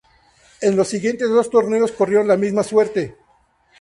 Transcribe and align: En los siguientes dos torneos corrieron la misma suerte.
En 0.61 0.75
los 0.75 0.87
siguientes 0.87 1.29
dos 1.29 1.51
torneos 1.51 1.91
corrieron 1.91 2.27
la 2.27 2.35
misma 2.35 2.63
suerte. 2.63 3.17